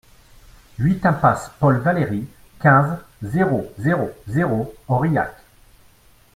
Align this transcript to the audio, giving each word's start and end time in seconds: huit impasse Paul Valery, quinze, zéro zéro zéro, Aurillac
huit 0.79 1.05
impasse 1.05 1.51
Paul 1.59 1.77
Valery, 1.77 2.25
quinze, 2.59 2.97
zéro 3.21 3.71
zéro 3.77 4.09
zéro, 4.27 4.73
Aurillac 4.87 5.31